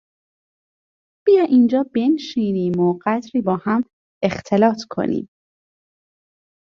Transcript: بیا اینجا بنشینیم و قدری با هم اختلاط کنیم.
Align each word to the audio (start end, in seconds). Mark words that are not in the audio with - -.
بیا 1.25 1.43
اینجا 1.43 1.85
بنشینیم 1.95 2.79
و 2.79 2.99
قدری 3.05 3.41
با 3.41 3.55
هم 3.55 3.83
اختلاط 4.23 4.81
کنیم. 4.89 5.29